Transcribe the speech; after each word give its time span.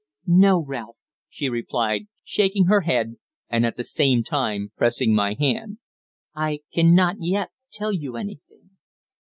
"No, 0.25 0.65
Ralph," 0.65 0.97
she 1.29 1.47
replied, 1.47 2.07
shaking 2.23 2.65
her 2.65 2.81
head, 2.81 3.17
and 3.49 3.67
at 3.67 3.77
the 3.77 3.83
same 3.83 4.23
time 4.23 4.71
pressing 4.75 5.13
my 5.13 5.35
hand. 5.39 5.77
"I 6.33 6.61
cannot 6.73 7.17
yet 7.19 7.51
tell 7.71 7.93
you 7.93 8.17
anything." 8.17 8.71